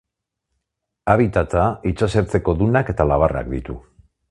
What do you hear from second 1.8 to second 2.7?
itsasertzeko